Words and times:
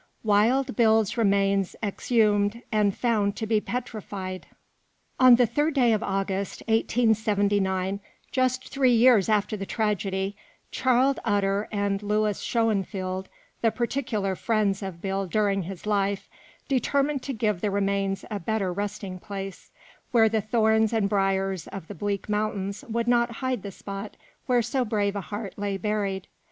WILD 0.23 0.75
BILL'S 0.75 1.15
REMAINS 1.15 1.75
EXHUMED 1.83 2.63
AND 2.71 2.97
FOUND 2.97 3.35
TO 3.35 3.45
BE 3.45 3.61
PETRIFIED. 3.61 4.47
On 5.19 5.35
the 5.35 5.45
third 5.45 5.75
day 5.75 5.93
of 5.93 6.01
August, 6.01 6.61
1879, 6.61 7.99
just 8.31 8.67
three 8.69 8.95
years 8.95 9.29
after 9.29 9.55
the 9.55 9.67
tragedy, 9.67 10.35
Charley 10.71 11.19
Utter 11.23 11.67
and 11.71 12.01
Lewis 12.01 12.43
Shœnfield, 12.43 13.27
the 13.61 13.69
particular 13.69 14.33
friends 14.35 14.81
of 14.81 15.03
Bill 15.03 15.27
during 15.27 15.61
his 15.61 15.85
life, 15.85 16.27
determined 16.67 17.21
to 17.21 17.33
give 17.33 17.61
the 17.61 17.69
remains 17.69 18.25
a 18.31 18.39
better 18.39 18.73
resting 18.73 19.19
place, 19.19 19.69
where 20.09 20.29
the 20.29 20.41
thorns 20.41 20.93
and 20.93 21.07
briars 21.09 21.67
of 21.67 21.87
the 21.87 21.93
bleak 21.93 22.27
mountains 22.27 22.83
would 22.89 23.07
not 23.07 23.33
hide 23.33 23.61
the 23.61 23.69
spot 23.71 24.17
where 24.47 24.63
so 24.63 24.83
brave 24.83 25.15
a 25.15 25.21
heart 25.21 25.53
lay 25.57 25.77
buried. 25.77 26.25